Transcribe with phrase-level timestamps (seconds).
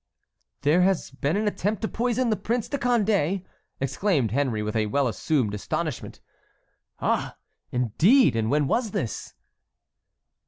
[0.61, 3.45] "There has been an attempt to poison the Prince de Condé?"
[3.79, 6.21] exclaimed Henry with a well assumed astonishment.
[6.99, 7.37] "Ah,
[7.71, 9.35] indeed, and when was this?"